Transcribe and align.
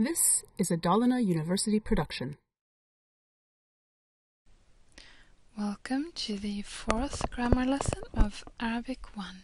This 0.00 0.44
is 0.58 0.70
a 0.70 0.76
Dalarna 0.76 1.18
University 1.26 1.80
production. 1.80 2.36
Welcome 5.58 6.12
to 6.14 6.38
the 6.38 6.62
fourth 6.62 7.28
grammar 7.32 7.64
lesson 7.64 8.04
of 8.14 8.44
Arabic 8.60 9.16
1. 9.16 9.42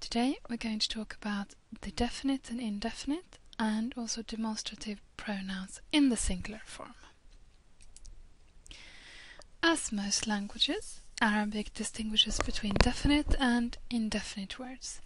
Today 0.00 0.38
we're 0.48 0.56
going 0.56 0.78
to 0.78 0.88
talk 0.88 1.14
about 1.20 1.48
the 1.82 1.90
definite 1.90 2.48
and 2.48 2.60
indefinite 2.60 3.38
and 3.58 3.92
also 3.94 4.22
demonstrative 4.22 5.02
pronouns 5.18 5.82
in 5.92 6.08
the 6.08 6.16
singular 6.16 6.62
form. 6.64 6.94
As 9.62 9.92
most 9.92 10.26
languages, 10.26 11.02
Arabic 11.20 11.74
distinguishes 11.74 12.38
between 12.38 12.72
definite 12.72 13.36
and 13.38 13.76
indefinite 13.90 14.58
words. 14.58 15.02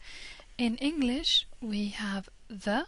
In 0.56 0.76
English, 0.76 1.48
we 1.60 1.88
have 1.88 2.28
the 2.46 2.86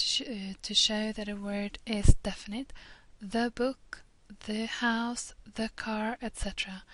to, 0.00 0.06
sh 0.06 0.22
uh, 0.22 0.54
to 0.62 0.74
show 0.74 1.12
that 1.12 1.28
a 1.28 1.36
word 1.36 1.78
is 1.86 2.14
definite, 2.22 2.72
the 3.20 3.52
book, 3.54 4.02
the 4.46 4.66
house, 4.66 5.34
the 5.54 5.68
car, 5.76 6.16
etc. 6.22 6.84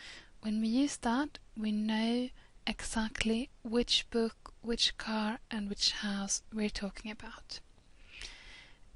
When 0.41 0.61
we 0.61 0.69
use 0.69 0.97
that, 0.99 1.39
we 1.57 1.73
know 1.73 2.31
exactly 2.67 3.51
which 3.63 4.07
book, 4.11 4.53
which 4.61 4.99
car, 4.99 5.39
and 5.51 5.69
which 5.69 5.93
house 5.93 6.43
we're 6.53 6.69
talking 6.85 7.11
about. 7.11 7.61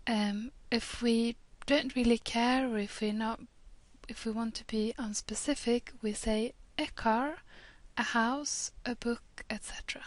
Um, 0.06 0.50
if 0.70 1.02
we 1.02 1.36
don't 1.66 1.94
really 1.94 2.18
care, 2.18 2.68
or 2.68 2.78
if 2.78 3.00
we 3.00 3.12
not, 3.12 3.40
if 4.08 4.26
we 4.26 4.32
want 4.32 4.54
to 4.56 4.64
be 4.64 4.92
unspecific, 4.98 5.90
we 6.02 6.12
say 6.12 6.54
a 6.78 6.86
car, 6.86 7.38
a 7.96 8.02
house, 8.02 8.72
a 8.84 8.96
book, 8.96 9.44
etc. 9.48 10.02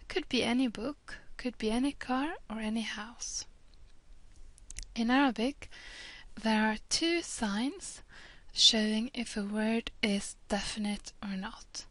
It 0.00 0.08
could 0.08 0.28
be 0.28 0.42
any 0.42 0.68
book, 0.68 1.18
could 1.36 1.58
be 1.58 1.70
any 1.70 1.92
car 1.92 2.34
or 2.50 2.58
any 2.58 2.82
house. 2.82 3.46
In 4.94 5.10
Arabic, 5.10 5.68
there 6.42 6.62
are 6.70 6.78
two 6.88 7.22
signs 7.22 8.02
showing 8.52 9.10
if 9.14 9.36
a 9.36 9.42
word 9.42 9.90
is 10.02 10.36
definite 10.48 11.12
or 11.22 11.36
not. 11.36 11.84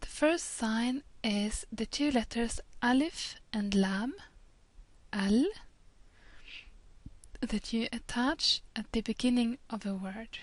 The 0.00 0.06
first 0.06 0.56
sign 0.56 1.02
is 1.24 1.66
the 1.72 1.86
two 1.86 2.10
letters 2.10 2.60
alif 2.82 3.36
and 3.52 3.74
lam, 3.74 4.14
al, 5.12 5.46
that 7.40 7.72
you 7.72 7.88
attach 7.92 8.60
at 8.74 8.92
the 8.92 9.00
beginning 9.00 9.58
of 9.70 9.86
a 9.86 9.94
word. 9.94 10.38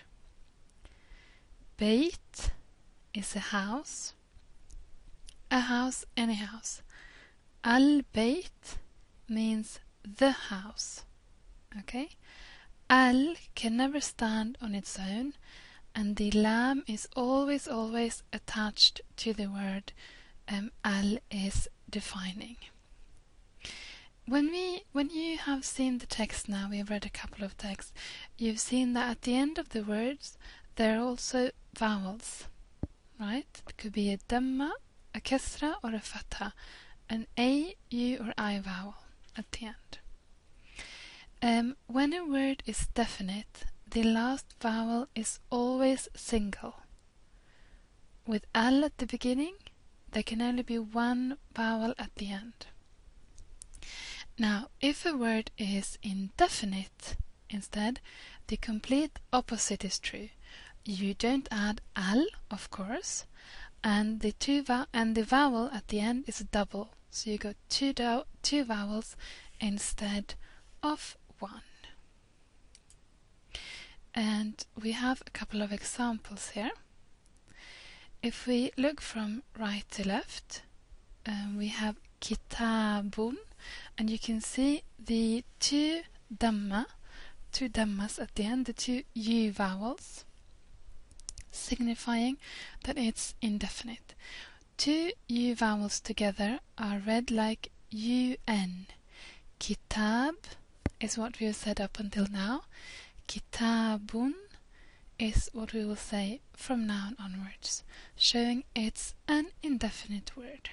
Beit 1.77 2.51
is 3.13 3.35
a 3.35 3.39
house, 3.39 4.13
a 5.51 5.59
house, 5.59 6.05
any 6.17 6.35
house. 6.35 6.81
Al-Bayt 7.65 8.77
means 9.29 9.79
the 10.03 10.31
house. 10.31 11.03
Okay? 11.79 12.09
Al 12.89 13.35
can 13.55 13.77
never 13.77 14.01
stand 14.01 14.57
on 14.61 14.75
its 14.75 14.99
own, 14.99 15.33
and 15.95 16.17
the 16.17 16.29
lam 16.31 16.83
is 16.87 17.07
always, 17.15 17.65
always 17.67 18.21
attached 18.33 18.99
to 19.15 19.33
the 19.33 19.47
word 19.47 19.93
um, 20.49 20.71
al 20.83 21.17
is 21.31 21.69
defining. 21.89 22.57
When 24.25 24.51
we, 24.51 24.83
when 24.91 25.09
you 25.09 25.37
have 25.37 25.63
seen 25.63 25.99
the 25.99 26.05
text 26.05 26.49
now, 26.49 26.67
we 26.69 26.79
have 26.79 26.89
read 26.89 27.05
a 27.05 27.09
couple 27.09 27.45
of 27.45 27.57
texts, 27.57 27.93
you've 28.37 28.59
seen 28.59 28.91
that 28.93 29.09
at 29.09 29.21
the 29.21 29.35
end 29.35 29.57
of 29.57 29.69
the 29.69 29.83
words 29.83 30.37
there 30.75 30.99
are 30.99 31.03
also 31.03 31.51
vowels, 31.77 32.45
right? 33.17 33.61
It 33.69 33.77
could 33.77 33.93
be 33.93 34.11
a 34.11 34.17
damma, 34.17 34.71
a 35.15 35.21
kasra, 35.21 35.75
or 35.81 35.93
a 35.93 35.99
fatha 35.99 36.53
an 37.09 37.27
A, 37.37 37.75
U, 37.89 38.17
or 38.19 38.33
I 38.37 38.59
vowel 38.59 38.95
at 39.37 39.51
the 39.51 39.67
end. 39.67 39.99
Um, 41.41 41.75
when 41.87 42.13
a 42.13 42.25
word 42.25 42.63
is 42.65 42.87
definite, 42.93 43.65
the 43.89 44.03
last 44.03 44.45
vowel 44.61 45.07
is 45.13 45.39
always 45.49 46.07
single. 46.15 46.75
With 48.25 48.45
al 48.55 48.85
at 48.85 48.97
the 48.97 49.05
beginning, 49.05 49.55
there 50.11 50.23
can 50.23 50.41
only 50.41 50.63
be 50.63 50.79
one 50.79 51.37
vowel 51.53 51.93
at 51.99 52.15
the 52.15 52.31
end. 52.31 52.67
Now, 54.39 54.69
if 54.81 55.05
a 55.05 55.15
word 55.17 55.51
is 55.57 55.97
indefinite, 56.01 57.17
instead, 57.49 57.99
the 58.47 58.57
complete 58.57 59.19
opposite 59.31 59.83
is 59.83 59.99
true. 59.99 60.29
You 60.85 61.13
don't 61.13 61.47
add 61.51 61.81
al, 61.95 62.25
of 62.49 62.69
course, 62.71 63.25
and 63.83 64.21
the 64.21 64.31
two 64.31 64.63
and 64.93 65.15
the 65.15 65.23
vowel 65.23 65.69
at 65.73 65.89
the 65.89 65.99
end 65.99 66.23
is 66.27 66.39
a 66.39 66.45
double. 66.45 66.89
So 67.09 67.29
you 67.29 67.37
got 67.37 67.55
two 67.69 67.93
two 68.41 68.63
vowels 68.63 69.15
instead 69.59 70.35
of 70.81 71.17
one. 71.39 71.61
And 74.15 74.65
we 74.81 74.91
have 74.91 75.21
a 75.25 75.31
couple 75.31 75.61
of 75.61 75.71
examples 75.71 76.51
here. 76.51 76.71
If 78.21 78.47
we 78.47 78.71
look 78.77 79.01
from 79.01 79.43
right 79.59 79.83
to 79.91 80.07
left, 80.07 80.61
um, 81.25 81.57
we 81.57 81.67
have 81.67 81.97
kitabun, 82.21 83.35
and 83.97 84.09
you 84.09 84.17
can 84.17 84.39
see 84.39 84.83
the 84.97 85.43
two 85.59 86.01
damma, 86.33 86.85
two 87.51 87.67
dammas 87.67 88.21
at 88.21 88.33
the 88.35 88.45
end, 88.45 88.65
the 88.65 88.73
two 88.73 89.03
u 89.13 89.51
vowels 89.51 90.25
signifying 91.53 92.37
that 92.83 92.97
it's 92.97 93.35
indefinite. 93.41 94.13
Two 94.77 95.11
U 95.27 95.55
vowels 95.55 95.99
together 95.99 96.59
are 96.77 96.99
read 97.05 97.31
like 97.31 97.71
UN. 97.91 98.87
Kitab 99.59 100.35
is 100.99 101.17
what 101.17 101.39
we 101.39 101.45
have 101.45 101.55
said 101.55 101.79
up 101.79 101.99
until 101.99 102.27
now. 102.31 102.63
Kitabun 103.27 104.33
is 105.19 105.49
what 105.53 105.73
we 105.73 105.85
will 105.85 105.95
say 105.95 106.41
from 106.53 106.87
now 106.87 107.11
onwards, 107.19 107.83
showing 108.15 108.63
it's 108.75 109.13
an 109.27 109.47
indefinite 109.61 110.35
word. 110.35 110.71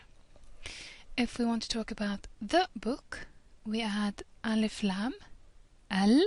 If 1.17 1.39
we 1.39 1.45
want 1.45 1.63
to 1.65 1.69
talk 1.69 1.91
about 1.91 2.27
the 2.41 2.69
book, 2.75 3.27
we 3.67 3.83
add 3.83 4.23
alif 4.43 4.83
lam, 4.83 5.15
al, 5.91 6.23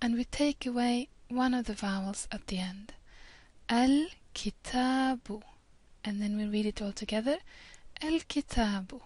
and 0.00 0.14
we 0.14 0.24
take 0.24 0.64
away 0.64 1.08
one 1.28 1.54
of 1.54 1.66
the 1.66 1.74
vowels 1.74 2.28
at 2.30 2.46
the 2.46 2.58
end. 2.58 2.92
Al-Kitabu. 3.70 5.42
And 6.04 6.20
then 6.20 6.36
we 6.36 6.44
read 6.46 6.66
it 6.66 6.82
all 6.82 6.92
together. 6.92 7.38
Al-Kitabu. 8.02 9.00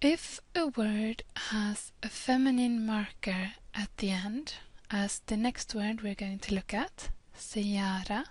If 0.00 0.38
a 0.54 0.68
word 0.68 1.24
has 1.50 1.90
a 2.04 2.08
feminine 2.08 2.86
marker 2.86 3.54
at 3.74 3.88
the 3.96 4.10
end, 4.10 4.54
as 4.92 5.20
the 5.26 5.36
next 5.36 5.74
word 5.74 6.02
we're 6.02 6.14
going 6.14 6.38
to 6.38 6.54
look 6.54 6.72
at, 6.72 7.08
siyara, 7.36 8.24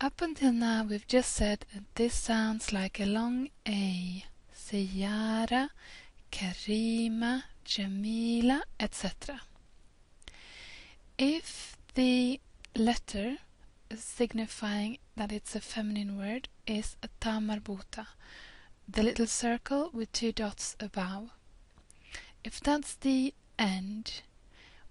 up 0.00 0.20
until 0.20 0.52
now 0.52 0.82
we've 0.82 1.06
just 1.06 1.32
said 1.32 1.64
that 1.72 1.84
this 1.94 2.14
sounds 2.14 2.72
like 2.72 2.98
a 2.98 3.06
long 3.06 3.50
A. 3.68 4.24
Siyara, 4.52 5.68
Karima, 6.32 7.44
Jamila, 7.64 8.64
etc. 8.80 9.40
If 11.18 11.78
the 11.94 12.40
letter 12.74 13.38
signifying 13.94 14.98
that 15.16 15.32
it's 15.32 15.56
a 15.56 15.62
feminine 15.62 16.18
word 16.18 16.50
is 16.66 16.96
a 17.02 17.08
ta 17.20 17.40
marbuta, 17.40 18.08
the 18.86 19.02
little 19.02 19.26
circle 19.26 19.88
with 19.94 20.12
two 20.12 20.30
dots 20.32 20.76
above. 20.78 21.30
If 22.44 22.60
that's 22.60 22.96
the 22.96 23.32
end, 23.58 24.20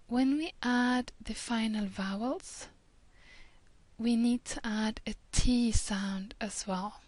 when 0.08 0.36
we 0.40 0.54
add 0.64 1.12
the 1.24 1.36
final 1.36 1.86
vowels, 1.86 2.70
we 4.00 4.16
need 4.16 4.46
to 4.46 4.66
add 4.66 5.02
a 5.06 5.14
T 5.32 5.72
sound 5.72 6.34
as 6.42 6.66
well. 6.66 7.02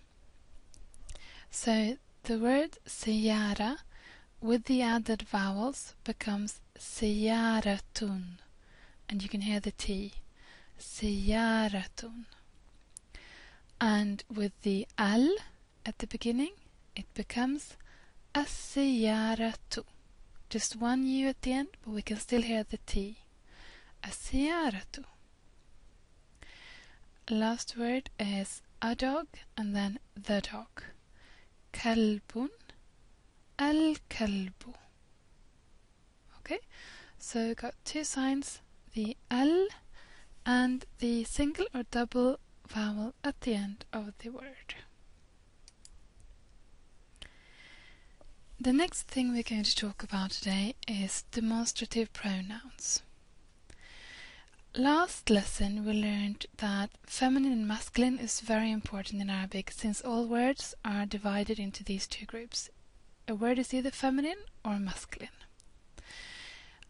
So 1.49 1.97
the 2.21 2.37
word 2.37 2.77
siyara 2.87 3.77
with 4.41 4.65
the 4.65 4.83
added 4.83 5.23
vowels 5.23 5.95
becomes 6.03 6.61
siyaratun 6.77 8.37
and 9.09 9.23
you 9.23 9.29
can 9.29 9.41
hear 9.41 9.59
the 9.59 9.71
T. 9.71 10.13
Siyaratun. 10.79 12.25
And 13.79 14.23
with 14.33 14.53
the 14.61 14.87
al 14.97 15.35
at 15.85 15.99
the 15.99 16.07
beginning, 16.07 16.51
it 16.95 17.05
becomes 17.13 17.77
asiyaratu. 18.33 19.83
Just 20.49 20.75
one 20.75 21.05
U 21.05 21.27
at 21.27 21.41
the 21.41 21.53
end, 21.53 21.69
but 21.83 21.93
we 21.93 22.01
can 22.01 22.17
still 22.17 22.41
hear 22.41 22.63
the 22.63 22.79
T. 22.85 23.17
Asiyaratu. 24.03 25.03
Last 27.29 27.77
word 27.77 28.09
is 28.19 28.61
a 28.81 28.95
dog 28.95 29.27
and 29.57 29.75
then 29.75 29.99
the 30.15 30.41
dog. 30.41 30.83
Kalbun, 31.73 32.49
al. 33.59 33.95
Okay, 36.39 36.59
so 37.19 37.53
got 37.53 37.75
two 37.83 38.03
signs 38.03 38.61
the 38.93 39.17
L 39.29 39.67
and 40.45 40.85
the 40.99 41.23
single 41.23 41.65
or 41.73 41.83
double 41.91 42.39
vowel 42.67 43.13
at 43.23 43.41
the 43.41 43.53
end 43.53 43.85
of 43.93 44.13
the 44.19 44.29
word. 44.29 44.75
the 48.59 48.73
next 48.73 49.03
thing 49.03 49.31
we're 49.31 49.43
going 49.43 49.63
to 49.63 49.75
talk 49.75 50.01
about 50.01 50.31
today 50.31 50.73
is 50.87 51.23
demonstrative 51.31 52.11
pronouns. 52.11 53.03
Last 54.75 55.29
lesson 55.29 55.85
we 55.85 55.93
learned 55.93 56.47
that 56.57 56.89
feminine 57.03 57.51
and 57.51 57.67
masculine 57.67 58.17
is 58.17 58.39
very 58.39 58.71
important 58.71 59.21
in 59.21 59.29
Arabic 59.29 59.71
since 59.71 60.01
all 60.01 60.25
words 60.25 60.73
are 60.83 61.05
divided 61.05 61.59
into 61.59 61.83
these 61.83 62.07
two 62.07 62.25
groups. 62.25 62.69
A 63.27 63.35
word 63.35 63.59
is 63.59 63.73
either 63.73 63.91
feminine 63.91 64.43
or 64.65 64.79
masculine. 64.79 65.29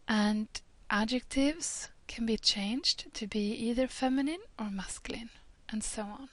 And 0.08 0.48
adjectives 0.90 1.90
can 2.08 2.26
be 2.26 2.38
changed 2.38 3.14
to 3.14 3.28
be 3.28 3.52
either 3.52 3.88
feminine 3.88 4.42
or 4.58 4.70
masculine, 4.70 5.30
and 5.70 5.84
so 5.84 6.04
on. 6.04 6.30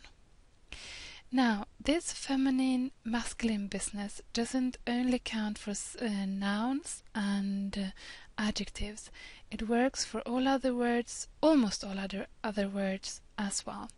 Now, 1.33 1.67
this 1.83 2.13
feminine 2.13 2.93
masculine 3.03 3.67
business 3.67 4.23
doesn't 4.33 4.77
only 4.87 5.19
count 5.19 5.59
for 5.59 5.73
uh, 5.73 6.27
nouns 6.27 7.03
and 7.15 7.77
uh, 7.77 7.91
adjectives, 8.39 9.11
it 9.51 9.69
works 9.69 10.05
for 10.05 10.21
all 10.23 10.49
other 10.49 10.75
words, 10.75 11.29
almost 11.41 11.85
all 11.85 11.99
other, 11.99 12.27
other 12.43 12.69
words 12.69 13.21
as 13.39 13.65
well. 13.67 13.89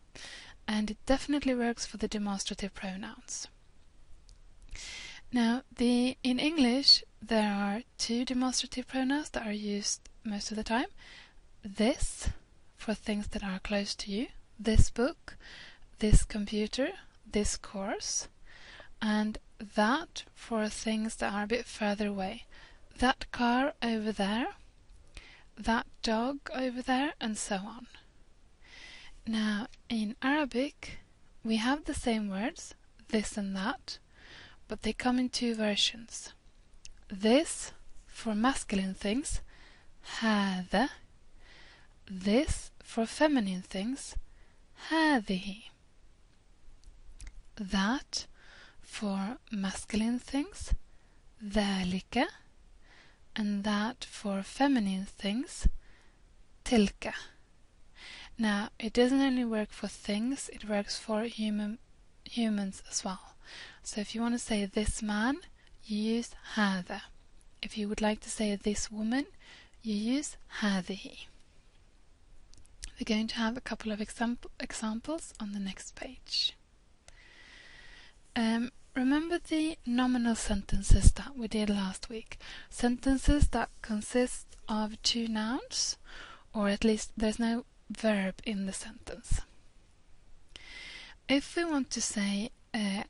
And 0.69 0.91
it 0.91 0.99
definitely 1.07 1.55
works 1.55 1.87
for 1.87 1.97
the 1.97 2.09
demonstrative 2.09 2.75
pronouns. 2.75 3.49
Now, 5.33 5.63
the 5.75 6.17
in 6.23 6.39
English, 6.39 7.05
there 7.21 7.53
are 7.53 7.83
two 7.99 8.25
demonstrative 8.25 8.87
pronouns 8.87 9.31
that 9.31 9.47
are 9.47 9.53
used 9.53 10.09
most 10.27 10.51
of 10.51 10.57
the 10.57 10.65
time. 10.65 10.87
This 11.65 12.29
for 12.77 12.95
things 12.95 13.29
that 13.29 13.43
are 13.43 13.59
close 13.59 13.95
to 13.97 14.11
you, 14.11 14.27
this 14.59 14.91
book, 14.91 15.37
this 15.99 16.25
computer, 16.25 16.91
this 17.31 17.57
course, 17.57 18.29
and 19.01 19.39
that 19.75 20.25
for 20.35 20.69
things 20.69 21.17
that 21.17 21.33
are 21.33 21.45
a 21.45 21.49
bit 21.49 21.65
further 21.65 22.09
away. 22.09 22.45
That 22.99 23.31
car 23.33 23.75
over 23.83 24.13
there, 24.13 24.49
that 25.59 25.87
dog 26.03 26.39
over 26.55 26.83
there, 26.83 27.15
and 27.21 27.37
so 27.37 27.57
on. 27.57 27.87
Now, 29.27 29.67
in 29.89 30.15
Arabic, 30.23 30.99
we 31.45 31.57
have 31.57 31.85
the 31.85 31.95
same 31.95 32.29
words, 32.29 32.75
this 33.09 33.37
and 33.37 33.57
that, 33.57 33.99
but 34.69 34.83
they 34.83 34.93
come 34.93 35.19
in 35.19 35.29
two 35.29 35.55
versions. 35.55 36.33
This 37.09 37.73
for 38.07 38.35
masculine 38.35 38.95
things, 38.95 39.41
هذا. 40.20 40.90
This 42.08 42.72
for 42.84 43.06
feminine 43.06 43.62
things, 43.62 44.16
هذه 44.90 45.72
that 47.56 48.26
for 48.82 49.38
masculine 49.52 50.20
things, 50.20 50.74
ذلك, 51.44 52.26
and 53.36 53.64
that 53.64 54.04
for 54.04 54.44
feminine 54.44 55.06
things, 55.06 55.68
tilka. 56.66 57.14
Now, 58.38 58.70
it 58.80 58.94
doesn't 58.94 59.22
only 59.22 59.46
work 59.46 59.72
for 59.72 59.88
things, 59.88 60.50
it 60.52 60.68
works 60.68 60.98
for 60.98 61.24
human 61.24 61.78
humans 62.26 62.82
as 62.90 63.04
well. 63.04 63.36
So 63.84 64.02
if 64.02 64.16
you 64.16 64.22
want 64.22 64.36
to 64.36 64.40
say 64.40 64.66
this 64.66 65.02
man, 65.02 65.40
you 65.84 65.98
use 65.98 66.32
هذا. 66.56 67.02
If 67.62 67.78
you 67.78 67.88
would 67.88 68.02
like 68.02 68.22
to 68.22 68.30
say 68.30 68.56
this 68.56 68.92
woman, 68.92 69.28
you 69.86 69.96
use 69.96 70.38
هذه. 70.60 71.26
We're 73.00 73.16
going 73.16 73.28
to 73.28 73.36
have 73.36 73.58
a 73.58 73.62
couple 73.62 73.92
of 73.92 74.00
example, 74.00 74.52
examples 74.60 75.34
on 75.40 75.54
the 75.54 75.60
next 75.60 75.96
page. 75.96 76.54
Um, 78.36 78.72
remember 78.96 79.40
the 79.40 79.78
nominal 79.86 80.36
sentences 80.36 81.12
that 81.14 81.36
we 81.36 81.48
did 81.48 81.70
last 81.70 82.10
week? 82.10 82.38
Sentences 82.70 83.48
that 83.50 83.70
consist 83.82 84.46
of 84.70 85.02
two 85.02 85.28
nouns, 85.28 85.98
or 86.54 86.70
at 86.70 86.84
least 86.84 87.12
there's 87.18 87.40
no 87.40 87.66
verb 87.90 88.36
in 88.46 88.68
the 88.68 88.74
sentence. 88.74 89.42
If 91.28 91.56
we 91.56 91.66
want 91.66 91.90
to 91.92 92.02
say, 92.02 92.52
uh, 92.74 93.04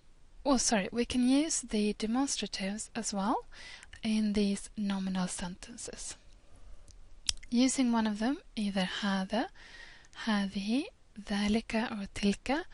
oh 0.46 0.58
sorry, 0.58 0.88
we 0.92 1.06
can 1.06 1.28
use 1.28 1.62
the 1.62 1.94
demonstratives 1.96 2.90
as 2.96 3.14
well 3.14 3.46
in 4.04 4.34
these 4.34 4.70
nominal 4.78 5.28
sentences. 5.28 6.16
Using 7.50 7.92
one 7.92 8.08
of 8.08 8.20
them, 8.20 8.38
either 8.56 8.88
هذا, 9.02 9.50
هذه, 10.26 10.84
ذلك 11.30 11.76
or 11.76 12.08
تلك, 12.16 12.66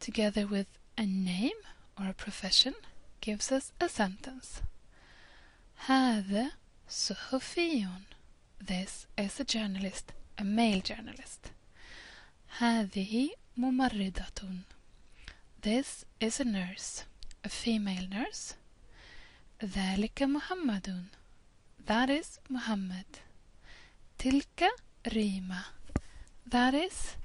together 0.00 0.46
with 0.46 0.66
a 0.98 1.06
name 1.06 1.60
or 1.98 2.08
a 2.08 2.14
profession 2.14 2.74
gives 3.20 3.52
us 3.52 3.72
a 3.80 3.88
sentence. 3.88 4.62
هذا 5.86 6.50
صحفي. 6.88 7.88
This 8.60 9.06
is 9.16 9.40
a 9.40 9.44
journalist, 9.44 10.12
a 10.38 10.44
male 10.44 10.80
journalist. 10.80 11.52
هذه 12.58 13.30
ممرضة. 13.56 14.64
This 15.62 16.04
is 16.20 16.40
a 16.40 16.44
nurse, 16.44 17.04
a 17.44 17.48
female 17.48 18.08
nurse. 18.08 18.54
ذلك 19.62 20.22
محمد. 20.22 21.04
That 21.86 22.10
is 22.10 22.38
Muhammad. 22.48 23.06
tilka 24.19 24.69
rima. 25.13 25.65
That 26.45 26.73
is 26.73 27.15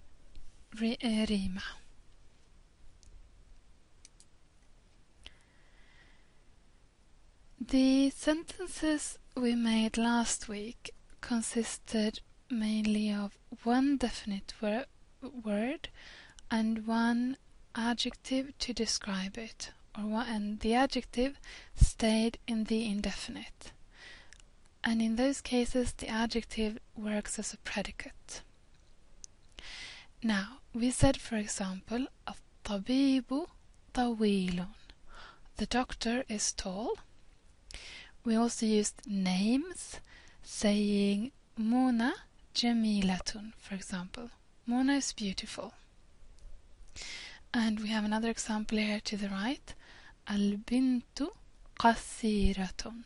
eh, 0.81 1.27
rima. 1.29 1.63
The 7.61 8.11
sentences 8.11 9.19
we 9.37 9.57
made 9.57 9.99
last 9.99 10.49
week 10.49 10.95
consisted 11.21 12.21
mainly 12.49 13.13
of 13.13 13.37
one 13.65 13.97
definite 13.97 14.55
wor 14.61 14.85
word 15.21 15.89
and 16.49 16.87
one 16.87 17.37
adjective 17.75 18.57
to 18.59 18.73
describe 18.73 19.37
it, 19.37 19.73
or 19.99 20.07
one, 20.07 20.29
and 20.29 20.61
the 20.61 20.75
adjective 20.75 21.41
stayed 21.75 22.39
in 22.47 22.65
the 22.65 22.87
indefinite 22.89 23.74
and 24.85 25.01
in 25.01 25.17
those 25.17 25.41
cases 25.41 25.93
the 25.93 26.09
adjective 26.09 26.79
works 26.95 27.39
as 27.39 27.53
a 27.53 27.59
predicate. 27.59 28.43
Now, 30.23 30.59
we 30.75 30.91
said, 30.91 31.17
for 31.21 31.37
example, 31.37 32.07
of 32.27 32.41
tabibu 32.65 33.47
tawilun. 33.93 34.69
The 35.57 35.67
doctor 35.67 36.25
is 36.29 36.53
tall. 36.53 36.97
We 38.25 38.35
also 38.35 38.67
used 38.67 39.03
names, 39.07 40.01
saying 40.43 41.33
Mona 41.57 42.15
Jamilatun, 42.55 43.53
for 43.59 43.75
example. 43.75 44.31
Mona 44.67 44.95
is 44.95 45.13
beautiful. 45.13 45.75
And 47.53 47.81
we 47.81 47.89
have 47.89 48.05
another 48.05 48.31
example 48.31 48.79
here 48.79 49.01
to 49.01 49.17
the 49.17 49.29
right. 49.29 49.75
Albintu 50.27 51.29
qasiratun. 51.79 53.05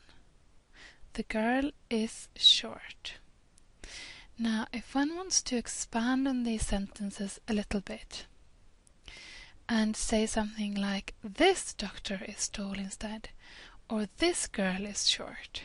The 1.13 1.23
girl 1.23 1.71
is 1.89 2.27
short. 2.35 3.13
Now, 4.37 4.67
if 4.73 4.95
one 4.95 5.15
wants 5.15 5.41
to 5.43 5.57
expand 5.57 6.27
on 6.27 6.43
these 6.43 6.65
sentences 6.65 7.39
a 7.47 7.53
little 7.53 7.81
bit 7.81 8.25
and 9.69 9.95
say 9.95 10.25
something 10.25 10.73
like, 10.73 11.13
this 11.23 11.73
doctor 11.73 12.21
is 12.27 12.49
tall 12.49 12.73
instead, 12.73 13.29
or 13.89 14.07
this 14.17 14.47
girl 14.47 14.85
is 14.85 15.07
short. 15.07 15.63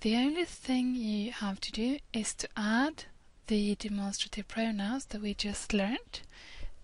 The 0.00 0.16
only 0.16 0.44
thing 0.44 0.94
you 0.94 1.30
have 1.32 1.60
to 1.60 1.72
do 1.72 1.98
is 2.12 2.34
to 2.34 2.48
add 2.56 3.04
the 3.46 3.74
demonstrative 3.76 4.48
pronouns 4.48 5.04
that 5.06 5.20
we 5.20 5.34
just 5.34 5.72
learned 5.72 6.20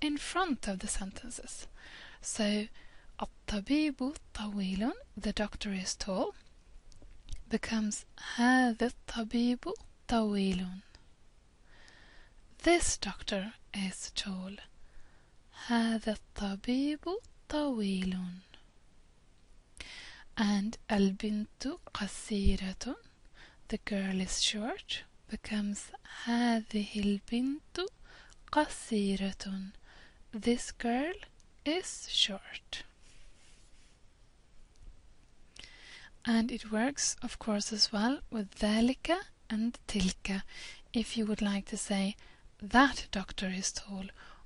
in 0.00 0.16
front 0.16 0.68
of 0.68 0.78
the 0.78 0.88
sentences. 0.88 1.66
So, 2.20 2.68
الطبيب 3.20 4.16
طويل, 4.34 4.92
the 5.16 5.32
doctor 5.32 5.72
is 5.72 5.94
tall, 5.94 6.34
becomes 7.50 8.04
هذا 8.36 8.86
الطبيب 8.86 9.64
طويل. 10.08 10.66
This 12.62 12.96
doctor 12.96 13.52
is 13.74 14.10
tall. 14.14 14.56
هذا 15.66 16.12
الطبيب 16.12 17.18
طويل 17.48 18.16
and 20.38 20.76
البنت 20.92 21.68
قصيرة 21.94 22.96
the 23.68 23.78
girl 23.78 24.20
is 24.20 24.42
short 24.42 25.04
becomes 25.28 25.78
هذه 26.24 26.88
البنت 26.96 27.80
قصيرة 28.52 29.72
this 30.32 30.70
girl 30.70 31.14
is 31.64 32.08
short 32.08 32.84
and 36.25 36.51
it 36.51 36.71
works 36.71 37.15
of 37.21 37.39
course 37.39 37.73
as 37.73 37.91
well 37.91 38.19
with 38.29 38.55
Velika 38.55 39.17
and 39.49 39.77
Tilka 39.87 40.43
if 40.93 41.17
you 41.17 41.25
would 41.25 41.41
like 41.41 41.65
to 41.65 41.77
say 41.77 42.15
that 42.61 43.07
doctor 43.11 43.47
is 43.47 43.71
tall 43.71 44.05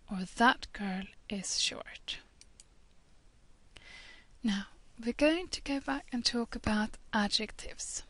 or 0.09 0.19
that 0.37 0.67
girl 0.73 1.03
is 1.29 1.59
short. 1.59 2.19
Now 4.43 4.67
we're 5.03 5.13
going 5.13 5.47
to 5.49 5.61
go 5.61 5.79
back 5.79 6.05
and 6.13 6.23
talk 6.23 6.55
about 6.55 6.91
adjectives. 7.13 8.03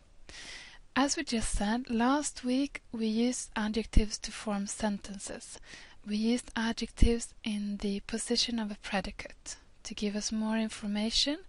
As 0.96 1.18
we 1.18 1.24
just 1.24 1.52
said, 1.52 1.90
last 1.90 2.44
week 2.44 2.82
we 2.92 3.08
used 3.08 3.50
adjectives 3.56 4.18
to 4.20 4.32
form 4.32 4.68
sentences. 4.68 5.60
We 6.08 6.18
used 6.18 6.52
adjectives 6.56 7.34
in 7.44 7.78
the 7.78 8.02
position 8.02 8.60
of 8.60 8.70
a 8.70 8.78
predicate 8.82 9.58
to 9.84 9.96
give 9.96 10.16
us 10.16 10.32
more 10.32 10.58
information 10.58 11.40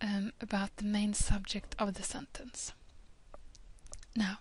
um, 0.00 0.32
about 0.40 0.76
the 0.76 0.84
main 0.84 1.14
subject 1.14 1.74
of 1.78 1.94
the 1.94 2.02
sentence. 2.02 2.72
Now, 4.16 4.38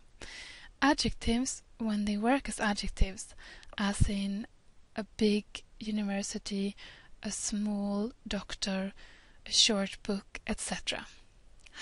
adjectives, 0.81 1.61
when 1.77 2.05
they 2.05 2.17
work 2.17 2.49
as 2.49 2.59
adjectives, 2.59 3.33
as 3.77 4.09
in 4.09 4.47
a 4.95 5.05
big 5.17 5.45
university, 5.79 6.75
a 7.23 7.31
small 7.31 8.11
doctor, 8.27 8.93
a 9.45 9.51
short 9.51 9.97
book, 10.03 10.39
etc., 10.47 11.07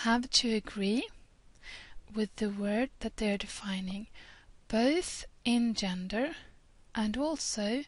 have 0.03 0.29
to 0.29 0.53
agree 0.53 1.07
with 2.13 2.36
the 2.38 2.50
word 2.50 2.89
that 3.00 3.17
they're 3.17 3.38
defining, 3.38 4.07
both 4.67 5.25
in 5.43 5.74
gender 5.74 6.36
and 6.93 7.17
also 7.17 7.84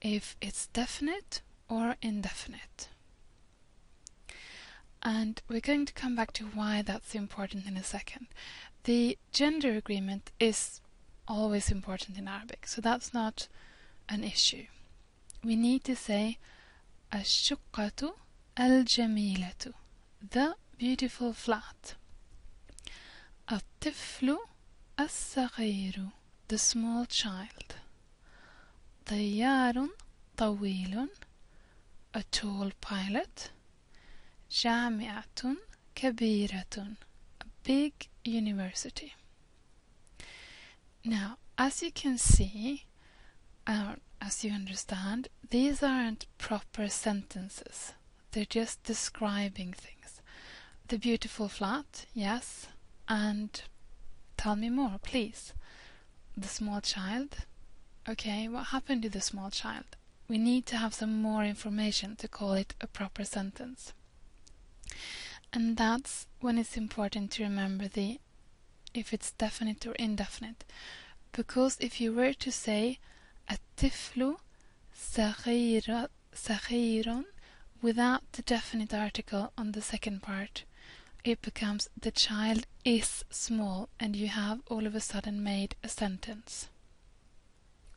if 0.00 0.36
it's 0.40 0.68
definite 0.68 1.42
or 1.68 1.96
indefinite 2.00 2.88
And 5.01 5.41
we're 5.49 5.59
going 5.59 5.85
to 5.85 5.93
come 5.93 6.15
back 6.15 6.31
to 6.33 6.45
why 6.45 6.81
that's 6.81 7.13
important 7.15 7.67
in 7.67 7.77
a 7.77 7.83
second. 7.83 8.27
The 8.85 9.17
gender 9.31 9.75
agreement 9.75 10.31
is 10.39 10.81
always 11.27 11.71
important 11.71 12.17
in 12.17 12.27
Arabic, 12.27 12.67
so 12.67 12.81
that's 12.81 13.13
not 13.13 13.47
an 14.09 14.23
issue. 14.23 14.65
We 15.43 15.55
need 15.55 15.83
to 15.85 15.95
say 15.95 16.37
الشقة 17.13 18.15
الجميلة 18.57 19.73
the 20.31 20.55
beautiful 20.77 21.33
flat 21.33 21.95
الطفل 23.49 24.37
الصغير 24.99 26.11
the 26.47 26.57
small 26.57 27.05
child 27.05 27.75
طيار 29.05 29.89
طويل 30.37 31.09
a 32.13 32.23
tall 32.31 32.71
pilot 32.81 33.51
جامعة 34.51 35.55
كبيرة 35.95 36.95
a 37.41 37.45
big 37.63 37.93
university 38.23 39.13
now 41.03 41.37
as 41.57 41.81
you 41.81 41.91
can 41.91 42.17
see 42.17 42.85
uh, 43.67 43.95
as 44.21 44.43
you 44.43 44.51
understand 44.51 45.27
these 45.49 45.83
aren't 45.83 46.25
proper 46.37 46.87
sentences 46.89 47.93
they're 48.31 48.45
just 48.45 48.83
describing 48.83 49.73
things 49.73 50.21
the 50.87 50.97
beautiful 50.97 51.47
flat 51.47 52.05
yes 52.13 52.67
and 53.07 53.63
tell 54.37 54.55
me 54.55 54.69
more, 54.69 54.99
please. 55.01 55.53
The 56.35 56.47
small 56.47 56.81
child? 56.81 57.45
Okay, 58.07 58.47
what 58.47 58.67
happened 58.67 59.03
to 59.03 59.09
the 59.09 59.21
small 59.21 59.49
child? 59.49 59.85
We 60.27 60.37
need 60.37 60.65
to 60.67 60.77
have 60.77 60.93
some 60.93 61.21
more 61.21 61.43
information 61.43 62.15
to 62.17 62.27
call 62.27 62.53
it 62.53 62.73
a 62.81 62.87
proper 62.87 63.23
sentence. 63.23 63.93
And 65.51 65.77
that's 65.77 66.27
when 66.39 66.57
it's 66.57 66.77
important 66.77 67.31
to 67.31 67.43
remember 67.43 67.87
the 67.87 68.19
if 68.93 69.13
it's 69.13 69.31
definite 69.31 69.85
or 69.85 69.93
indefinite. 69.93 70.63
Because 71.31 71.77
if 71.79 71.99
you 71.99 72.13
were 72.13 72.33
to 72.33 72.51
say 72.51 72.99
الطفل 73.49 74.37
صغير 74.95 77.25
without 77.81 78.31
the 78.31 78.41
definite 78.41 78.93
article 78.93 79.51
on 79.57 79.71
the 79.71 79.81
second 79.81 80.21
part, 80.21 80.63
it 81.23 81.41
becomes 81.41 81.89
the 81.99 82.11
child 82.11 82.65
is 82.85 83.25
small 83.29 83.89
and 83.99 84.15
you 84.15 84.27
have 84.27 84.61
all 84.69 84.85
of 84.85 84.95
a 84.95 84.99
sudden 84.99 85.43
made 85.43 85.75
a 85.83 85.89
sentence. 85.89 86.69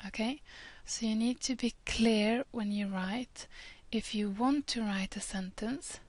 Okay? 0.06 0.40
So 0.84 1.06
you 1.06 1.14
need 1.14 1.40
to 1.42 1.56
be 1.56 1.74
clear 1.84 2.44
when 2.52 2.72
you 2.72 2.88
write. 2.88 3.46
If 3.92 4.14
you 4.14 4.30
want 4.30 4.66
to 4.68 4.82
write 4.82 5.16
a 5.16 5.20
sentence, 5.20 6.00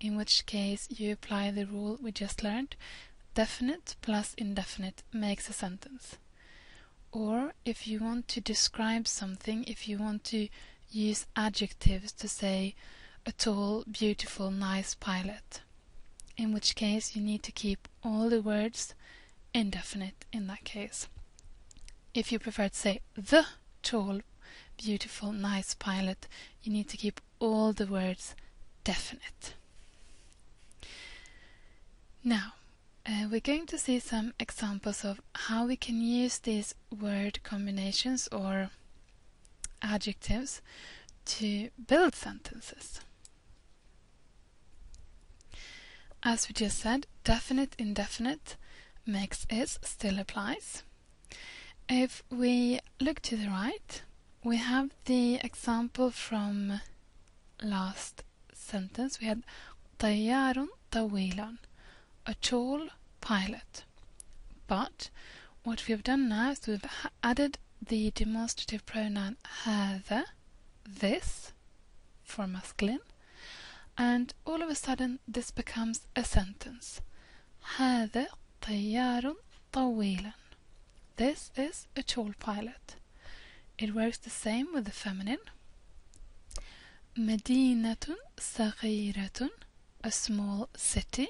in 0.00 0.16
which 0.16 0.46
case 0.46 0.88
you 0.90 1.12
apply 1.12 1.50
the 1.50 1.66
rule 1.66 1.98
we 2.00 2.12
just 2.12 2.42
learned, 2.42 2.76
definite 3.34 3.96
plus 4.00 4.34
indefinite 4.38 5.02
makes 5.12 5.48
a 5.48 5.52
sentence. 5.52 6.16
Or 7.12 7.52
if 7.64 7.86
you 7.86 8.00
want 8.00 8.28
to 8.28 8.40
describe 8.40 9.06
something, 9.06 9.64
if 9.64 9.88
you 9.88 9.98
want 9.98 10.24
to 10.24 10.48
use 10.90 11.26
adjectives 11.36 12.12
to 12.12 12.28
say 12.28 12.74
a 13.26 13.32
tall, 13.32 13.84
beautiful, 13.90 14.50
nice 14.50 14.94
pilot, 14.94 15.60
in 16.36 16.52
which 16.52 16.74
case 16.74 17.14
you 17.14 17.22
need 17.22 17.42
to 17.42 17.52
keep 17.52 17.88
all 18.02 18.30
the 18.30 18.40
words 18.40 18.94
indefinite 19.52 20.24
in 20.32 20.46
that 20.46 20.64
case. 20.64 21.08
If 22.14 22.32
you 22.32 22.38
prefer 22.38 22.68
to 22.68 22.74
say 22.74 23.00
the 23.16 23.46
tall, 23.82 24.20
beautiful, 24.76 25.32
nice 25.32 25.74
pilot, 25.74 26.26
you 26.62 26.72
need 26.72 26.88
to 26.88 26.96
keep 26.96 27.20
all 27.38 27.72
the 27.72 27.86
words 27.86 28.34
definite. 28.84 29.54
Now, 32.23 32.53
uh, 33.05 33.27
we're 33.29 33.39
going 33.39 33.67
to 33.67 33.77
see 33.77 33.99
some 33.99 34.33
examples 34.39 35.05
of 35.05 35.21
how 35.33 35.67
we 35.67 35.75
can 35.75 36.01
use 36.01 36.39
these 36.39 36.73
word 36.89 37.43
combinations 37.43 38.27
or 38.31 38.71
adjectives 39.81 40.61
to 41.25 41.69
build 41.87 42.15
sentences. 42.15 43.01
As 46.23 46.47
we 46.47 46.53
just 46.53 46.79
said, 46.79 47.05
definite 47.23 47.75
indefinite 47.77 48.55
makes 49.05 49.45
is 49.49 49.77
still 49.83 50.17
applies. 50.17 50.81
If 51.87 52.23
we 52.31 52.79
look 52.99 53.21
to 53.21 53.37
the 53.37 53.49
right, 53.49 54.01
we 54.43 54.57
have 54.57 54.89
the 55.05 55.35
example 55.35 56.09
from 56.09 56.81
last 57.61 58.23
sentence. 58.53 59.19
We 59.19 59.27
had 59.27 59.43
طيار 59.99 60.67
طويل, 60.91 61.57
a 62.25 62.33
tall 62.35 62.89
pilot. 63.21 63.83
But 64.67 65.09
what 65.63 65.87
we 65.87 65.91
have 65.91 66.03
done 66.03 66.29
now 66.29 66.51
is 66.51 66.67
we've 66.67 66.85
added 67.23 67.57
the 67.81 68.11
demonstrative 68.11 68.85
pronoun 68.85 69.37
هذا, 69.63 70.23
this, 70.87 71.53
for 72.23 72.47
masculine, 72.47 72.99
and 73.97 74.33
all 74.45 74.61
of 74.61 74.69
a 74.69 74.75
sudden 74.75 75.19
this 75.27 75.51
becomes 75.51 76.07
a 76.15 76.23
sentence 76.23 77.01
هذا 77.77 78.27
طيار 78.61 79.35
طويل 79.73 80.33
This 81.17 81.51
is 81.55 81.87
a 81.95 82.03
tall 82.03 82.33
pilot. 82.39 82.95
It 83.77 83.95
works 83.95 84.17
the 84.17 84.29
same 84.29 84.73
with 84.73 84.85
the 84.85 84.91
feminine. 84.91 85.39
مدينة 87.17 88.17
صغيرة 88.37 89.49
a 90.03 90.11
small 90.11 90.69
city. 90.75 91.29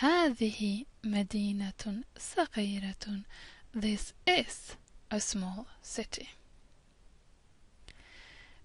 هذه 0.00 0.84
مدينة 1.04 2.02
صغيرة 2.18 3.24
This 3.74 4.12
is 4.26 4.76
a 5.10 5.20
small 5.20 5.66
city. 5.82 6.30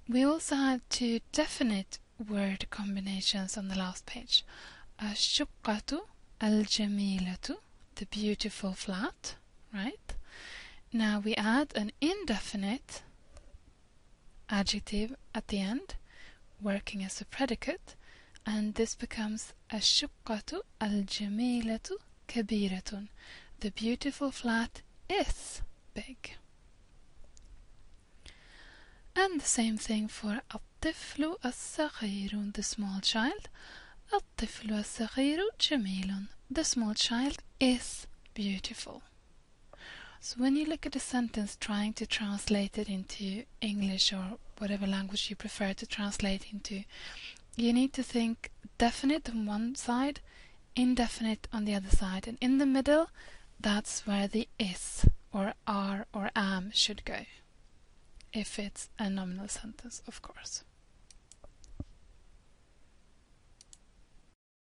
We 0.08 0.24
also 0.24 0.56
have 0.56 0.82
two 0.90 1.20
definite 1.32 2.00
word 2.28 2.70
combinations 2.70 3.58
on 3.58 3.68
the 3.68 3.78
last 3.78 4.06
page. 4.06 4.44
الشقة 5.02 6.06
الجميلة 6.42 7.58
the 7.96 8.06
beautiful 8.06 8.74
flat, 8.74 9.36
right? 9.74 10.14
Now 10.94 11.20
we 11.20 11.36
add 11.36 11.74
an 11.76 11.92
indefinite 12.00 13.04
adjective 14.50 15.16
at 15.36 15.50
the 15.50 15.60
end, 15.60 15.96
working 16.62 17.04
as 17.04 17.20
a 17.20 17.26
predicate, 17.26 17.96
and 18.46 18.76
this 18.76 18.96
becomes 18.96 19.54
الشقة 19.74 20.64
الجميلة 20.82 22.00
كبيرة. 22.28 23.08
The 23.60 23.72
beautiful 23.72 24.32
flat 24.32 24.82
is 25.10 25.62
big. 25.94 26.36
And 29.16 29.42
the 29.42 29.46
same 29.46 29.78
thing 29.78 30.08
for 30.08 30.42
الطفل 30.54 31.36
الصغير 31.46 32.54
the 32.54 32.64
small 32.64 33.02
child 33.02 33.50
الطفل 34.14 34.72
الصغير 34.72 35.40
جميل 35.60 36.28
the 36.50 36.64
small 36.64 36.94
child 36.94 37.40
is 37.60 38.08
beautiful 38.34 39.02
so 40.22 40.36
when 40.38 40.56
you 40.56 40.66
look 40.66 40.86
at 40.86 40.96
a 40.96 41.00
sentence 41.00 41.58
trying 41.60 41.94
to 41.94 42.06
translate 42.06 42.78
it 42.78 42.88
into 42.88 43.44
English 43.62 44.14
or 44.14 44.38
whatever 44.58 44.88
language 44.88 45.30
you 45.30 45.36
prefer 45.36 45.74
to 45.74 45.86
translate 45.86 46.46
into 46.54 46.84
you 47.57 47.73
need 47.73 47.93
to 47.93 48.03
think 48.03 48.51
definite 48.79 49.29
on 49.29 49.47
one 49.47 49.75
side 49.75 50.21
indefinite 50.77 51.47
on 51.53 51.65
the 51.65 51.75
other 51.75 51.91
side 51.91 52.27
and 52.27 52.37
in 52.41 52.59
the 52.59 52.67
middle 52.67 53.09
that's 53.61 54.07
where 54.07 54.27
the 54.27 54.49
is 54.59 55.07
or 55.33 55.55
are 55.67 56.07
or 56.13 56.31
am 56.35 56.71
should 56.73 57.05
go 57.05 57.25
if 58.35 58.59
it's 58.59 58.89
a 58.99 59.09
nominal 59.09 59.49
sentence, 59.49 60.03
of 60.09 60.21
course. 60.21 60.65